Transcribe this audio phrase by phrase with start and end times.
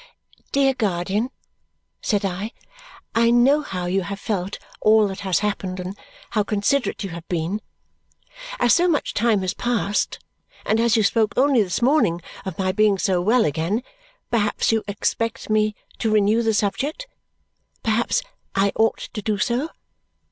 [0.51, 1.29] "Dear guardian,"
[2.01, 2.53] said I,
[3.13, 5.95] "I know how you have felt all that has happened, and
[6.31, 7.61] how considerate you have been.
[8.59, 10.17] As so much time has passed,
[10.65, 13.83] and as you spoke only this morning of my being so well again,
[14.31, 17.05] perhaps you expect me to renew the subject.
[17.83, 18.23] Perhaps
[18.55, 19.69] I ought to do so.